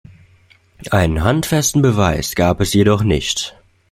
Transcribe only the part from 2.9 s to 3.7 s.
nicht.